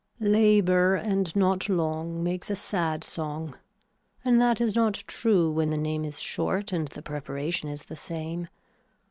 Labor 0.19 0.95
and 0.95 1.35
not 1.35 1.69
long 1.69 2.23
makes 2.23 2.49
a 2.49 2.55
sad 2.55 3.03
song 3.03 3.55
and 4.25 4.41
that 4.41 4.59
is 4.59 4.75
not 4.75 4.95
true 4.95 5.51
when 5.51 5.69
the 5.69 5.77
name 5.77 6.03
is 6.05 6.19
short 6.19 6.73
and 6.73 6.87
the 6.87 7.03
preparation 7.03 7.69
is 7.69 7.83
the 7.83 7.95
same. 7.95 8.47